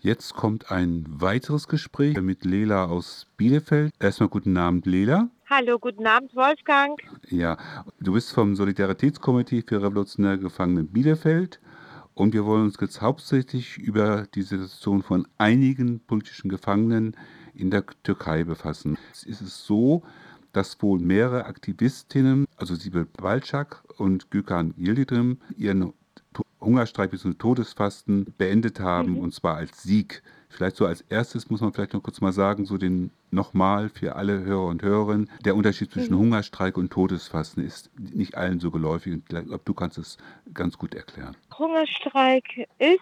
[0.00, 3.92] Jetzt kommt ein weiteres Gespräch mit Lela aus Bielefeld.
[3.98, 5.28] Erstmal guten Abend, Lela.
[5.50, 6.96] Hallo, guten Abend, Wolfgang.
[7.30, 7.58] Ja,
[7.98, 11.58] du bist vom Solidaritätskomitee für revolutionäre Gefangene Bielefeld
[12.14, 17.16] und wir wollen uns jetzt hauptsächlich über die Situation von einigen politischen Gefangenen
[17.52, 18.96] in der Türkei befassen.
[19.10, 20.04] Es ist so,
[20.52, 25.92] dass wohl mehrere Aktivistinnen, also Sibel Balczak und Gökhan Yildirim, ihren
[26.68, 27.34] Hungerstreik bzw.
[27.34, 29.18] Todesfasten beendet haben, mhm.
[29.18, 30.22] und zwar als Sieg.
[30.50, 34.16] Vielleicht so als erstes muss man vielleicht noch kurz mal sagen, so den nochmal für
[34.16, 36.20] alle Hörer und Hörerinnen, der Unterschied zwischen mhm.
[36.20, 39.14] Hungerstreik und Todesfasten ist nicht allen so geläufig.
[39.14, 40.18] Ich glaube, du kannst es
[40.54, 41.36] ganz gut erklären.
[41.58, 43.00] Hungerstreik ist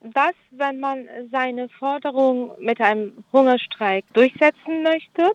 [0.00, 5.32] das, wenn man seine Forderung mit einem Hungerstreik durchsetzen möchte.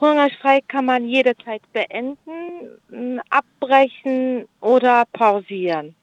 [0.00, 5.94] Hungerstreik kann man jederzeit beenden, abbrechen oder pausieren.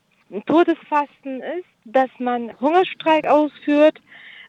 [0.46, 4.02] Todesfasten ist, dass man Hungerstreik ausführt,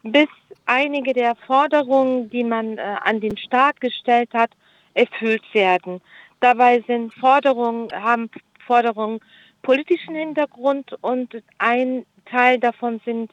[0.03, 0.29] bis
[0.67, 4.51] einige der Forderungen, die man äh, an den Staat gestellt hat,
[4.95, 6.01] erfüllt werden.
[6.41, 8.31] Dabei sind Forderungen, haben
[8.67, 9.21] Forderungen
[9.63, 13.33] politischen Hintergrund und ein Teil davon sind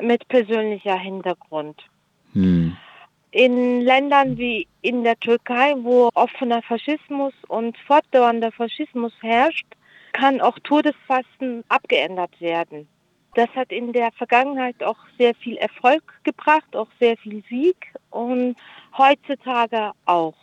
[0.00, 1.82] mit persönlicher Hintergrund.
[2.32, 2.76] Hm.
[3.30, 9.66] In Ländern wie in der Türkei, wo offener Faschismus und fortdauernder Faschismus herrscht,
[10.12, 12.88] kann auch Todesfasten abgeändert werden.
[13.34, 17.76] Das hat in der Vergangenheit auch sehr viel Erfolg gebracht, auch sehr viel Sieg
[18.10, 18.56] und
[18.96, 20.36] heutzutage auch.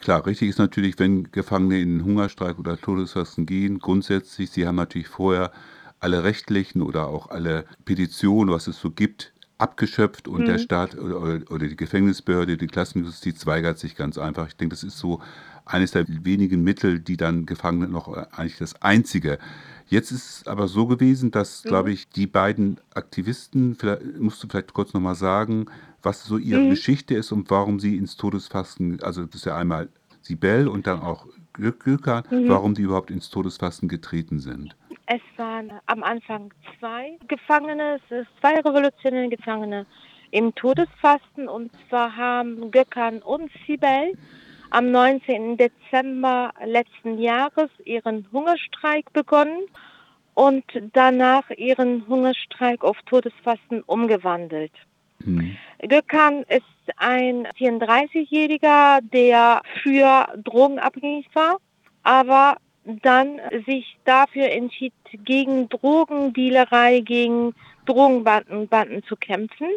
[0.00, 5.08] Klar, richtig ist natürlich, wenn Gefangene in Hungerstreik oder Todesfasten gehen, grundsätzlich, sie haben natürlich
[5.08, 5.50] vorher
[5.98, 10.46] alle rechtlichen oder auch alle Petitionen, was es so gibt, abgeschöpft und mhm.
[10.46, 14.48] der Staat oder, oder, die Gefängnisbehörde, die Klassenjustiz weigert sich ganz einfach.
[14.48, 15.20] Ich denke, das ist so
[15.64, 19.38] eines der wenigen Mittel, die dann Gefangene noch äh, eigentlich das einzige.
[19.86, 21.68] Jetzt ist es aber so gewesen, dass, mhm.
[21.68, 25.66] glaube ich, die beiden Aktivisten, vielleicht, musst du vielleicht kurz nochmal sagen,
[26.02, 26.70] was so ihre mhm.
[26.70, 29.88] Geschichte ist und warum sie ins Todesfasten, also das ist ja einmal
[30.22, 32.48] Sibel und dann auch Gökhan, mhm.
[32.48, 34.74] warum die überhaupt ins Todesfasten getreten sind.
[35.06, 38.00] Es waren am Anfang zwei Gefangene,
[38.40, 39.86] zwei revolutionäre Gefangene
[40.30, 44.14] im Todesfasten und zwar haben Gökhan und Sibel
[44.74, 45.56] am 19.
[45.56, 49.62] Dezember letzten Jahres ihren Hungerstreik begonnen
[50.34, 54.72] und danach ihren Hungerstreik auf Todesfasten umgewandelt.
[55.20, 55.56] Mhm.
[55.78, 56.64] Gökhan ist
[56.96, 61.58] ein 34-Jähriger, der früher drogenabhängig war,
[62.02, 64.92] aber dann sich dafür entschied,
[65.24, 67.54] gegen Drogendealerei, gegen
[67.86, 69.68] Drogenbanden Banden zu kämpfen.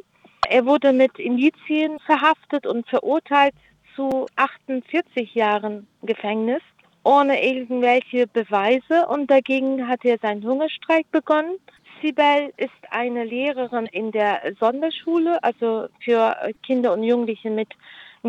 [0.49, 3.53] Er wurde mit Indizien verhaftet und verurteilt
[3.97, 6.61] zu 48 Jahren Gefängnis
[7.03, 11.57] ohne irgendwelche Beweise und dagegen hat er seinen Hungerstreik begonnen.
[12.01, 17.69] Sibel ist eine Lehrerin in der Sonderschule, also für Kinder und Jugendliche mit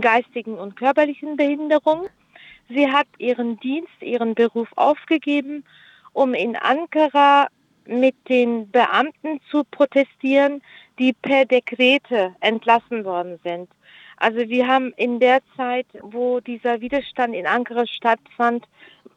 [0.01, 2.09] geistigen und körperlichen Behinderungen.
[2.69, 5.65] Sie hat ihren Dienst, ihren Beruf aufgegeben,
[6.13, 7.49] um in Ankara
[7.85, 10.63] mit den Beamten zu protestieren,
[10.99, 13.69] die per Dekrete entlassen worden sind.
[14.19, 18.67] Also wir haben in der Zeit, wo dieser Widerstand in Ankara stattfand,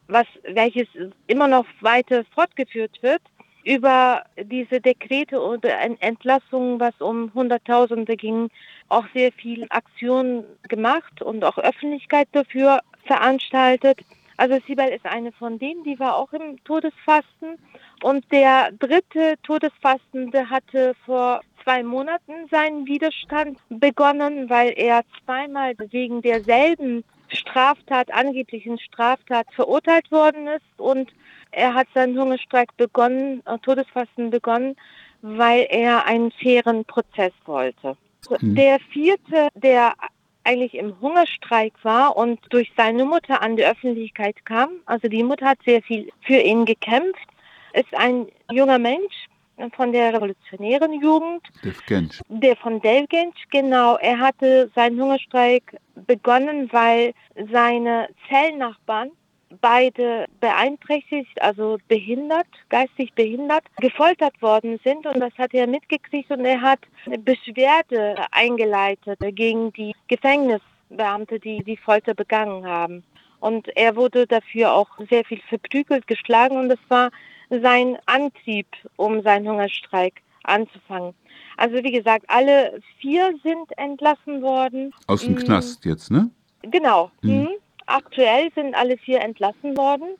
[0.08, 0.88] was, welches
[1.28, 3.22] immer noch weiter fortgeführt wird,
[3.64, 8.50] über diese Dekrete oder Entlassungen, was um Hunderttausende ging,
[8.90, 14.00] auch sehr viel Aktionen gemacht und auch Öffentlichkeit dafür veranstaltet.
[14.38, 17.60] Also Sibel ist eine von denen, die war auch im Todesfasten.
[18.02, 26.22] Und der dritte Todesfastende hatte vor zwei Monaten seinen Widerstand begonnen, weil er zweimal wegen
[26.22, 31.12] derselben Straftat, angeblichen Straftat verurteilt worden ist und
[31.52, 34.76] er hat seinen Hungerstreik begonnen, äh, Todesfasten begonnen,
[35.22, 37.96] weil er einen fairen Prozess wollte.
[38.40, 38.56] Mhm.
[38.56, 39.94] Der vierte, der
[40.44, 45.48] eigentlich im Hungerstreik war und durch seine Mutter an die Öffentlichkeit kam, also die Mutter
[45.48, 47.28] hat sehr viel für ihn gekämpft,
[47.74, 49.28] ist ein junger Mensch,
[49.70, 51.48] von der revolutionären Jugend.
[51.64, 52.22] Devgensch.
[52.30, 53.98] Der von Devgensch, genau.
[53.98, 57.14] Er hatte seinen Hungerstreik begonnen, weil
[57.52, 59.12] seine Zellnachbarn
[59.60, 66.46] beide beeinträchtigt, also behindert, geistig behindert, gefoltert worden sind und das hat er mitgekriegt und
[66.46, 73.04] er hat eine Beschwerde eingeleitet gegen die Gefängnisbeamte, die die Folter begangen haben.
[73.40, 77.10] Und er wurde dafür auch sehr viel verprügelt, geschlagen und das war
[77.60, 81.14] sein Antrieb, um seinen Hungerstreik anzufangen.
[81.58, 84.94] Also wie gesagt, alle vier sind entlassen worden.
[85.08, 85.38] Aus dem mm.
[85.38, 86.30] Knast jetzt, ne?
[86.64, 87.12] Genau.
[87.22, 87.50] Mhm.
[87.86, 90.16] Aktuell sind alle vier entlassen worden.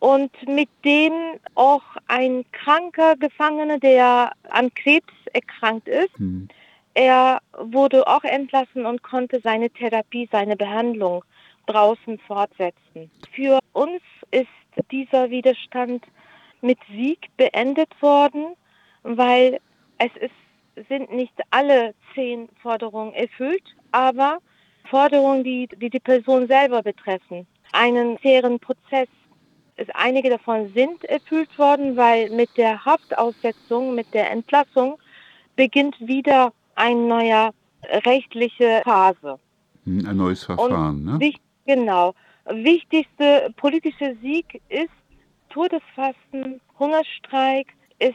[0.00, 6.48] Und mit denen auch ein kranker Gefangener, der an Krebs erkrankt ist, mhm.
[6.94, 11.24] er wurde auch entlassen und konnte seine Therapie, seine Behandlung
[11.66, 13.10] draußen fortsetzen.
[13.32, 14.46] Für uns ist
[14.92, 16.04] dieser Widerstand
[16.60, 18.54] mit Sieg beendet worden,
[19.02, 19.58] weil
[19.98, 24.38] es ist, sind nicht alle zehn Forderungen erfüllt, aber
[24.88, 27.46] Forderungen, die, die die Person selber betreffen.
[27.72, 29.08] Einen fairen Prozess.
[29.76, 34.98] Ist, einige davon sind erfüllt worden, weil mit der Haftaussetzung, mit der Entlassung
[35.54, 37.50] beginnt wieder eine neue
[38.04, 39.38] rechtliche Phase.
[39.84, 41.32] Hm, ein neues Verfahren, Und, ne?
[41.66, 42.14] Genau.
[42.46, 44.88] Wichtigste politische Sieg ist
[45.58, 47.66] Todesfasten, Hungerstreik
[47.98, 48.14] ist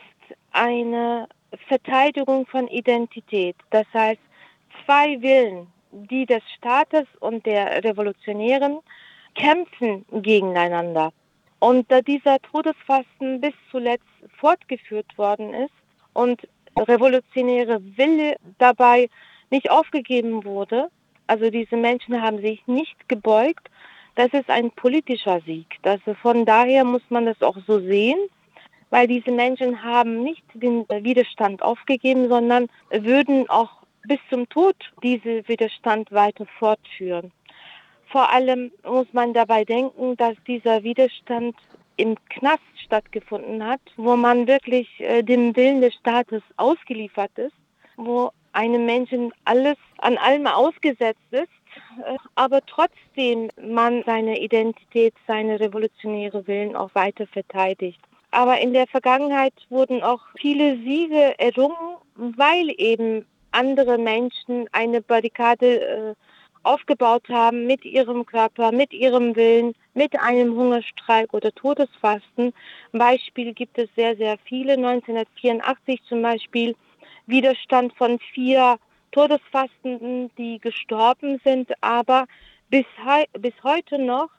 [0.54, 1.28] eine
[1.68, 3.58] Verteidigung von Identität.
[3.70, 4.22] Das heißt,
[4.86, 8.80] zwei Willen, die des Staates und der Revolutionären
[9.36, 11.12] kämpfen gegeneinander.
[11.60, 14.08] Und da dieser Todesfasten bis zuletzt
[14.38, 15.74] fortgeführt worden ist
[16.14, 16.48] und
[16.80, 19.10] revolutionäre Wille dabei
[19.50, 20.88] nicht aufgegeben wurde,
[21.28, 23.70] also diese Menschen haben sich nicht gebeugt,
[24.16, 25.68] das ist ein politischer Sieg.
[25.82, 28.20] Das, von daher muss man das auch so sehen,
[28.90, 35.48] weil diese Menschen haben nicht den Widerstand aufgegeben, sondern würden auch bis zum Tod diesen
[35.48, 37.32] Widerstand weiter fortführen.
[38.08, 41.56] Vor allem muss man dabei denken, dass dieser Widerstand
[41.98, 47.56] im Knast stattgefunden hat, wo man wirklich äh, dem Willen des Staates ausgeliefert ist,
[47.96, 51.50] wo einem Menschen alles an allem ausgesetzt ist,
[52.36, 58.00] aber trotzdem man seine Identität, seine revolutionäre Willen auch weiter verteidigt.
[58.32, 65.82] Aber in der Vergangenheit wurden auch viele Siege errungen, weil eben andere Menschen eine Barrikade
[65.82, 66.16] äh,
[66.64, 72.54] aufgebaut haben mit ihrem Körper, mit ihrem Willen, mit einem Hungerstreik oder Todesfasten.
[72.92, 74.74] Beispiel gibt es sehr, sehr viele.
[74.74, 76.76] 1984 zum Beispiel
[77.28, 78.80] Widerstand von vier
[79.14, 82.26] Todesfastenden, die gestorben sind, aber
[82.70, 82.86] bis,
[83.40, 84.30] bis heute noch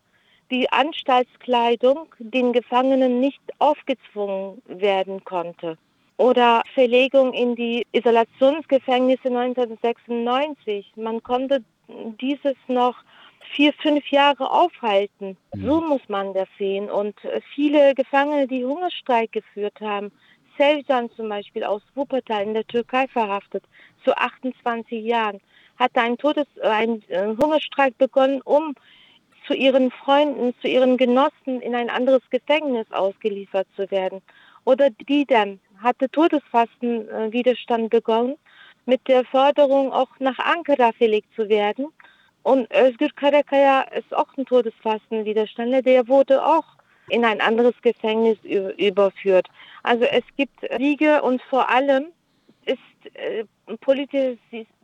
[0.51, 5.79] die Anstaltskleidung den Gefangenen nicht aufgezwungen werden konnte.
[6.17, 10.93] Oder Verlegung in die Isolationsgefängnisse 1996.
[10.97, 11.65] Man konnte
[12.21, 12.97] dieses noch
[13.53, 15.37] vier, fünf Jahre aufhalten.
[15.55, 15.67] Mhm.
[15.67, 16.91] So muss man das sehen.
[16.91, 17.15] Und
[17.55, 20.13] viele Gefangene, die Hungerstreik geführt haben,
[20.57, 23.65] Selcan zum Beispiel aus Wuppertal in der Türkei verhaftet,
[24.05, 25.41] zu 28 Jahren,
[25.79, 28.75] hat einen, Todes-, einen äh, Hungerstreik begonnen, um
[29.47, 34.23] zu ihren Freunden, zu ihren Genossen in ein anderes Gefängnis ausgeliefert zu werden.
[34.65, 38.37] Oder Didem hatte Todesfastenwiderstand begonnen,
[38.87, 41.89] mit der Forderung auch nach Ankara verlegt zu werden.
[42.43, 46.65] Und Özgür Karakaya ist auch ein Todesfastenwiderstand, der wurde auch
[47.09, 49.49] in ein anderes Gefängnis überführt.
[49.83, 52.07] Also es gibt Siege und vor allem
[53.15, 53.45] äh,
[53.81, 54.37] politischer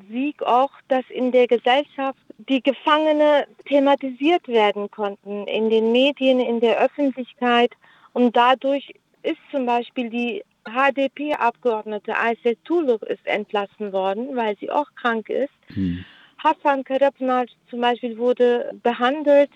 [0.08, 2.19] Sieg auch, dass in der Gesellschaft
[2.49, 7.72] die Gefangene thematisiert werden konnten, in den Medien, in der Öffentlichkeit.
[8.12, 14.88] Und dadurch ist zum Beispiel die HDP-Abgeordnete Aysel Tulur ist entlassen worden, weil sie auch
[14.94, 15.52] krank ist.
[15.75, 16.05] Hm.
[16.38, 19.50] Hassan Karabnal zum Beispiel wurde behandelt.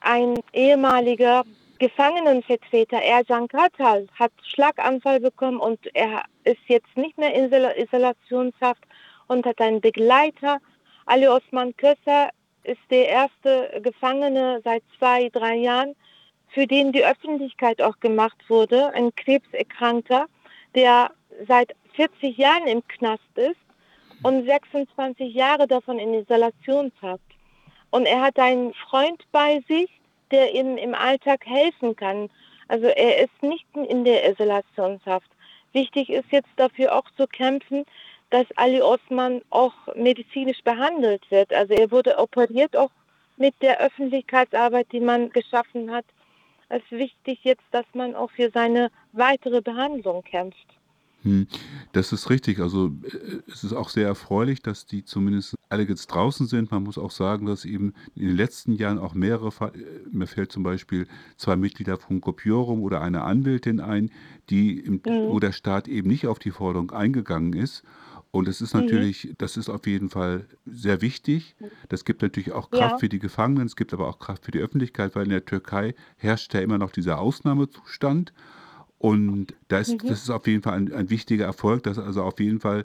[0.00, 1.44] Ein ehemaliger
[1.78, 8.82] Gefangenenvertreter Ercan Katal hat Schlaganfall bekommen und er ist jetzt nicht mehr in Isolationshaft
[9.26, 10.58] und hat einen Begleiter.
[11.04, 12.30] Ali Osman Kösser
[12.64, 15.94] ist der erste Gefangene seit zwei, drei Jahren,
[16.48, 20.26] für den die Öffentlichkeit auch gemacht wurde, ein Krebserkrankter,
[20.74, 21.10] der
[21.46, 23.60] seit 40 Jahren im Knast ist
[24.22, 27.22] und 26 Jahre davon in Isolationshaft.
[27.90, 29.90] Und er hat einen Freund bei sich,
[30.30, 32.30] der ihm im Alltag helfen kann.
[32.68, 35.30] Also er ist nicht in der Isolationshaft.
[35.72, 37.84] Wichtig ist jetzt dafür auch zu kämpfen,
[38.30, 41.52] dass Ali Osman auch medizinisch behandelt wird.
[41.52, 42.90] Also er wurde operiert auch
[43.36, 46.04] mit der Öffentlichkeitsarbeit, die man geschaffen hat.
[46.68, 50.75] Es ist wichtig jetzt, dass man auch für seine weitere Behandlung kämpft.
[51.26, 51.48] Hm,
[51.90, 52.60] das ist richtig.
[52.60, 56.70] Also äh, es ist auch sehr erfreulich, dass die zumindest alle jetzt draußen sind.
[56.70, 59.78] Man muss auch sagen, dass eben in den letzten Jahren auch mehrere, äh,
[60.10, 64.10] mir fällt zum Beispiel zwei Mitglieder von Copiorum oder eine Anwältin ein,
[64.50, 65.28] die im, mhm.
[65.28, 67.82] wo der Staat eben nicht auf die Forderung eingegangen ist.
[68.30, 68.82] Und es ist mhm.
[68.82, 71.56] natürlich, das ist auf jeden Fall sehr wichtig.
[71.88, 72.98] Das gibt natürlich auch Kraft ja.
[72.98, 75.94] für die Gefangenen, es gibt aber auch Kraft für die Öffentlichkeit, weil in der Türkei
[76.18, 78.32] herrscht ja immer noch dieser Ausnahmezustand.
[78.98, 79.98] Und das, mhm.
[80.06, 82.84] das ist auf jeden Fall ein, ein wichtiger Erfolg, dass also auf jeden Fall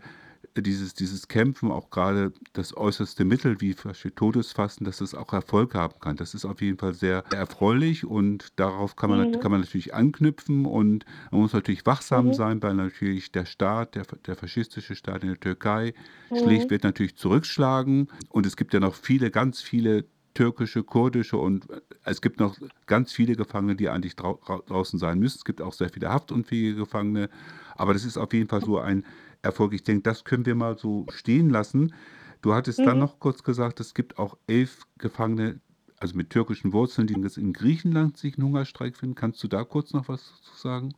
[0.57, 5.99] dieses, dieses Kämpfen, auch gerade das äußerste Mittel wie Todesfasten, dass es auch Erfolg haben
[5.99, 6.17] kann.
[6.17, 9.39] Das ist auf jeden Fall sehr erfreulich und darauf kann man, Mhm.
[9.39, 12.33] kann man natürlich anknüpfen und man muss natürlich wachsam Mhm.
[12.33, 15.93] sein, weil natürlich der Staat, der, der faschistische Staat in der Türkei,
[16.31, 16.37] Mhm.
[16.37, 21.69] schlägt, wird natürlich zurückschlagen und es gibt ja noch viele, ganz viele türkische, kurdische und
[21.69, 22.55] äh, es gibt noch
[22.87, 25.37] ganz viele Gefangene, die eigentlich drau drau- draußen sein müssen.
[25.37, 27.29] Es gibt auch sehr viele haftunfähige Gefangene,
[27.75, 29.05] aber das ist auf jeden Fall so ein
[29.41, 29.73] Erfolg.
[29.73, 31.93] Ich denke, das können wir mal so stehen lassen.
[32.41, 32.99] Du hattest dann Mhm.
[32.99, 35.59] noch kurz gesagt, es gibt auch elf Gefangene,
[35.99, 39.15] also mit türkischen Wurzeln, die jetzt in Griechenland sich einen Hungerstreik finden.
[39.15, 40.93] Kannst du da kurz noch was zu sagen?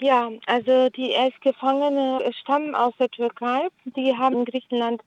[0.00, 3.68] Ja, also die elf Gefangene stammen aus der Türkei.
[3.84, 5.02] Die haben in Griechenland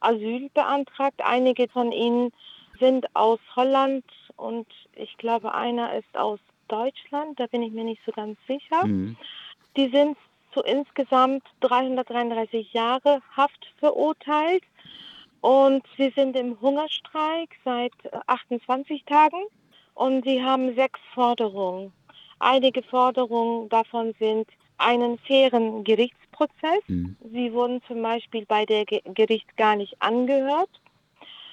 [0.00, 1.20] Asyl beantragt.
[1.24, 2.30] Einige von ihnen
[2.80, 4.04] sind aus Holland
[4.36, 7.38] und ich glaube, einer ist aus Deutschland.
[7.40, 8.86] Da bin ich mir nicht so ganz sicher.
[8.86, 9.16] Mhm.
[9.76, 10.16] Die sind
[10.52, 14.64] zu insgesamt 333 Jahre Haft verurteilt
[15.40, 19.44] und sie sind im Hungerstreik seit äh, 28 Tagen
[19.94, 21.92] und sie haben sechs Forderungen.
[22.38, 26.82] Einige Forderungen davon sind einen fairen Gerichtsprozess.
[26.86, 27.16] Mhm.
[27.32, 30.70] Sie wurden zum Beispiel bei der Ge Gericht gar nicht angehört.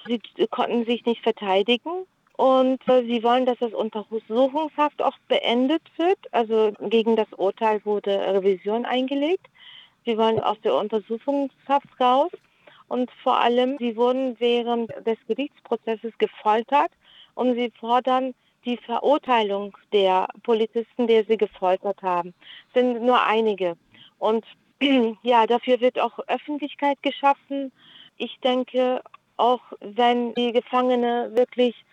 [0.06, 2.06] Sie konnten sich nicht verteidigen.
[2.36, 6.18] Und äh, sie wollen, dass das Untersuchungshaft auch beendet wird.
[6.32, 9.46] Also gegen das Urteil wurde Revision eingelegt.
[10.04, 12.30] Sie wollen aus der Untersuchungshaft raus.
[12.88, 16.90] Und vor allem, sie wurden während des Gerichtsprozesses gefoltert
[17.34, 18.34] und sie fordern
[18.64, 22.34] die Verurteilung der Polizisten, die sie gefoltert haben.
[22.68, 23.76] Es sind nur einige.
[24.18, 24.44] Und
[25.22, 27.72] ja, dafür wird auch Öffentlichkeit geschaffen.
[28.18, 29.02] Ich denke,
[29.36, 31.84] auch wenn die Gefangene wirklich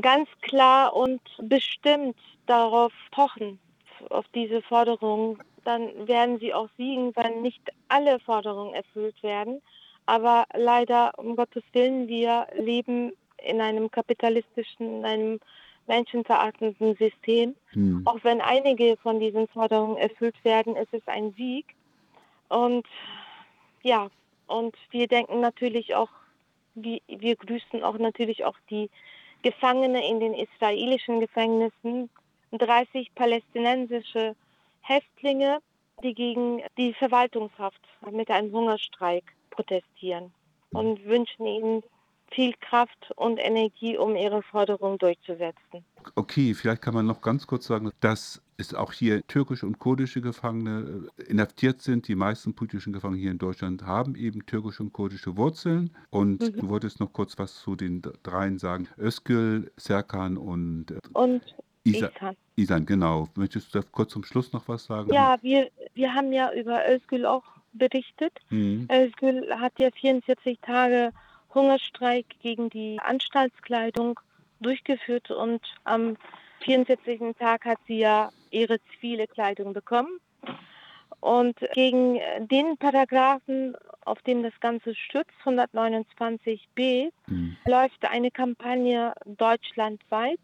[0.00, 2.16] ganz klar und bestimmt
[2.46, 3.58] darauf pochen,
[4.10, 9.60] auf diese Forderungen, dann werden sie auch siegen, wenn nicht alle Forderungen erfüllt werden.
[10.06, 13.12] Aber leider, um Gottes Willen, wir leben
[13.44, 15.40] in einem kapitalistischen, in einem
[15.86, 17.54] menschenverachtenden System.
[17.74, 18.02] Mhm.
[18.06, 21.66] Auch wenn einige von diesen Forderungen erfüllt werden, ist es ein Sieg.
[22.48, 22.86] Und
[23.82, 24.08] ja,
[24.46, 26.08] und wir denken natürlich auch,
[26.82, 28.90] wir, wir grüßen auch natürlich auch die
[29.42, 32.10] Gefangene in den israelischen Gefängnissen,
[32.52, 34.34] 30 palästinensische
[34.80, 35.60] Häftlinge,
[36.02, 37.80] die gegen die Verwaltungshaft
[38.10, 40.32] mit einem Hungerstreik protestieren
[40.70, 41.82] und wünschen ihnen
[42.30, 45.84] viel Kraft und Energie, um ihre Forderung durchzusetzen.
[46.14, 50.20] Okay, vielleicht kann man noch ganz kurz sagen, dass es auch hier türkische und kurdische
[50.20, 52.08] Gefangene äh, inhaftiert sind.
[52.08, 55.90] Die meisten politischen Gefangenen hier in Deutschland haben eben türkische und kurdische Wurzeln.
[56.10, 56.60] Und Mhm.
[56.60, 58.88] du wolltest noch kurz was zu den dreien sagen.
[58.98, 61.42] Özgül, Serkan und äh, Und
[61.84, 62.36] Isa Isan.
[62.56, 63.28] Isan, genau.
[63.36, 65.12] Möchtest du kurz zum Schluss noch was sagen?
[65.12, 68.32] Ja, wir, wir haben ja über Özgül auch berichtet.
[68.50, 68.88] Mhm.
[68.90, 71.12] Özgül hat ja 44 Tage
[71.54, 74.20] Hungerstreik gegen die Anstaltskleidung
[74.60, 76.16] durchgeführt und am
[76.60, 77.36] 44.
[77.38, 80.20] Tag hat sie ja ihre zivile Kleidung bekommen.
[81.20, 87.56] Und gegen den Paragraphen, auf dem das Ganze stützt, 129b, Mhm.
[87.66, 90.40] läuft eine Kampagne deutschlandweit,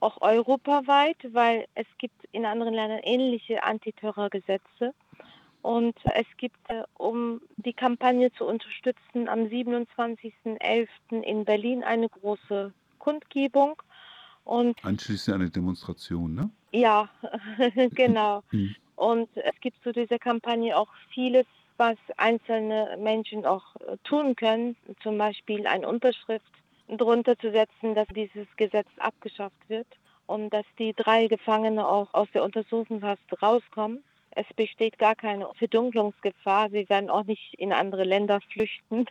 [0.00, 4.94] auch europaweit, weil es gibt in anderen Ländern ähnliche Antiterrorgesetze.
[5.62, 10.88] Und es gibt, äh, um die Kampagne zu unterstützen, am 27.11.
[11.22, 13.82] in Berlin eine große Kundgebung.
[14.44, 16.50] Und Anschließend eine Demonstration, ne?
[16.70, 17.08] ja,
[17.94, 18.42] genau.
[18.52, 18.76] Mhm.
[18.94, 21.46] Und es gibt zu dieser Kampagne auch vieles,
[21.76, 24.76] was einzelne Menschen auch äh, tun können.
[25.02, 26.50] Zum Beispiel eine Unterschrift
[26.88, 29.88] drunter zu setzen, dass dieses Gesetz abgeschafft wird
[30.26, 34.02] und dass die drei Gefangene auch aus der Untersuchungshaft rauskommen.
[34.36, 36.68] Es besteht gar keine Verdunklungsgefahr.
[36.70, 39.06] Sie werden auch nicht in andere Länder flüchten.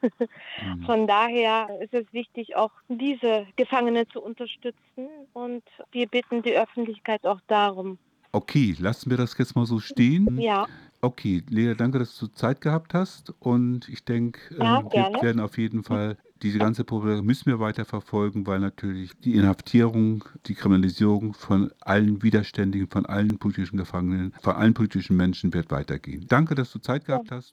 [0.61, 0.83] Mhm.
[0.85, 5.09] Von daher ist es wichtig, auch diese Gefangene zu unterstützen.
[5.33, 7.97] Und wir bitten die Öffentlichkeit auch darum.
[8.31, 10.39] Okay, lassen wir das jetzt mal so stehen.
[10.39, 10.67] Ja,
[11.05, 13.31] Okay, Lea, danke, dass du Zeit gehabt hast.
[13.39, 17.59] Und ich denke, Ja, äh, wir werden auf jeden Fall diese ganze Problematik müssen wir
[17.59, 24.33] weiter verfolgen, weil natürlich die Inhaftierung, die Kriminalisierung von allen Widerständigen, von allen politischen Gefangenen,
[24.41, 26.25] von allen politischen Menschen wird weitergehen.
[26.27, 27.43] Danke, dass du Zeit gehabt hast.